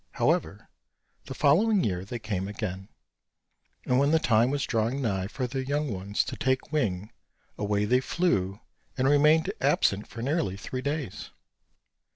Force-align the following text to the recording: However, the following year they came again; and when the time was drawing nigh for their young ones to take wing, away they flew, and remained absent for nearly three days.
However, 0.13 0.67
the 1.25 1.35
following 1.35 1.83
year 1.83 2.03
they 2.03 2.17
came 2.17 2.47
again; 2.47 2.89
and 3.85 3.99
when 3.99 4.09
the 4.09 4.17
time 4.17 4.49
was 4.49 4.65
drawing 4.65 4.99
nigh 4.99 5.27
for 5.27 5.45
their 5.45 5.61
young 5.61 5.93
ones 5.93 6.23
to 6.23 6.35
take 6.35 6.71
wing, 6.71 7.11
away 7.55 7.85
they 7.85 7.99
flew, 8.01 8.61
and 8.97 9.07
remained 9.07 9.53
absent 9.61 10.07
for 10.07 10.23
nearly 10.23 10.57
three 10.57 10.81
days. 10.81 11.29